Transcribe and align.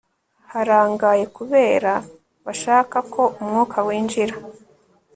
harangaye 0.51 1.23
kubera 1.37 1.93
bashaka 2.45 2.97
ko 3.13 3.23
umwuka 3.39 3.77
winjira 3.87 4.35